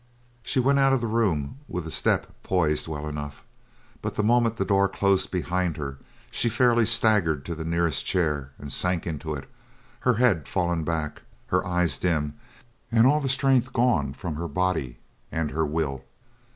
[0.41, 3.43] She went out of the room with a step poised well enough,
[4.01, 5.99] but the moment the door closed behind her
[6.31, 9.47] she fairly staggered to the nearest chair and sank into it,
[9.99, 12.33] her head fallen back, her eyes dim,
[12.91, 14.97] and all the strength gone from her body
[15.31, 16.03] and her will.